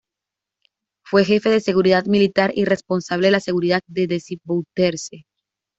[1.03, 5.25] Fue jefe de seguridad militar y responsable de la seguridad de Desi Bouterse.